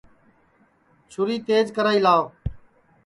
[1.11, 2.25] چھُری تیج کرائی لاوَ